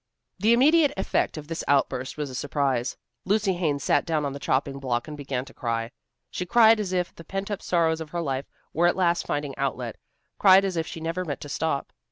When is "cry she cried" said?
5.53-6.79